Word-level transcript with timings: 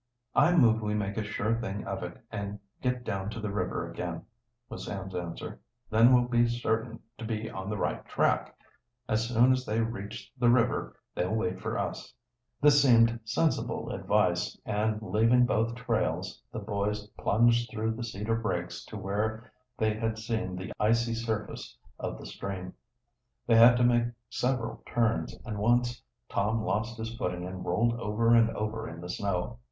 "I 0.33 0.53
move 0.55 0.81
we 0.81 0.95
make 0.95 1.17
a 1.17 1.23
sure 1.23 1.53
thing 1.59 1.85
of 1.85 2.01
it 2.01 2.17
and 2.31 2.57
get 2.81 3.03
down 3.03 3.29
to 3.29 3.39
the 3.39 3.51
river 3.51 3.87
again," 3.87 4.23
was 4.67 4.85
Sam's 4.87 5.13
answer. 5.13 5.59
"Then 5.91 6.11
we'll 6.11 6.27
be 6.27 6.47
certain 6.47 7.01
to 7.19 7.23
be 7.23 7.51
on 7.51 7.69
the 7.69 7.77
right 7.77 8.03
track. 8.07 8.57
As 9.07 9.27
soon 9.27 9.51
as 9.51 9.63
they 9.63 9.79
reach 9.79 10.33
the 10.39 10.49
river 10.49 10.95
they'll 11.13 11.35
wait 11.35 11.61
for 11.61 11.77
us." 11.77 12.15
This 12.59 12.81
seemed 12.81 13.19
sensible 13.25 13.91
advice, 13.91 14.59
and 14.65 14.99
leaving 15.03 15.45
both 15.45 15.75
trails 15.75 16.41
the 16.51 16.57
boys 16.57 17.05
plunged 17.19 17.69
through 17.69 17.91
the 17.93 18.03
cedar 18.03 18.35
brakes 18.37 18.83
to 18.85 18.97
where 18.97 19.51
they 19.77 19.93
had 19.93 20.17
seen 20.17 20.55
the 20.55 20.71
icy 20.79 21.13
surface 21.13 21.77
of 21.99 22.17
the 22.19 22.25
stream. 22.25 22.73
They 23.45 23.55
had 23.55 23.77
to 23.77 23.83
make 23.83 24.05
several 24.31 24.81
turns, 24.87 25.37
and 25.45 25.59
once 25.59 26.01
Tom 26.27 26.63
lost 26.63 26.97
his 26.97 27.15
footing 27.17 27.45
and 27.45 27.63
rolled 27.63 27.93
over 27.99 28.33
and 28.33 28.49
over 28.57 28.89
in 28.89 28.99
the 28.99 29.07
snow. 29.09 29.59